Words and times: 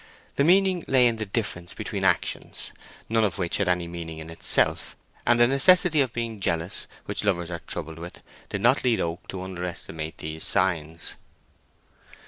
The 0.35 0.43
meaning 0.43 0.83
lay 0.87 1.05
in 1.05 1.17
the 1.17 1.27
difference 1.27 1.75
between 1.75 2.03
actions, 2.03 2.71
none 3.07 3.23
of 3.23 3.37
which 3.37 3.57
had 3.57 3.67
any 3.67 3.87
meaning 3.87 4.19
of 4.19 4.31
itself; 4.31 4.95
and 5.27 5.39
the 5.39 5.45
necessity 5.45 6.01
of 6.01 6.11
being 6.11 6.39
jealous, 6.39 6.87
which 7.05 7.23
lovers 7.23 7.51
are 7.51 7.61
troubled 7.67 7.99
with, 7.99 8.21
did 8.49 8.61
not 8.61 8.83
lead 8.83 8.99
Oak 8.99 9.27
to 9.27 9.43
underestimate 9.43 10.17
these 10.17 10.43
signs. 10.43 11.13